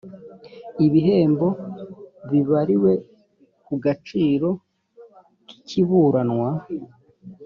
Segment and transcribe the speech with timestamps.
[0.85, 1.47] ibihembo
[2.31, 2.91] bibariwe
[3.65, 4.49] ku gaciro
[5.45, 6.49] k ikiburanwa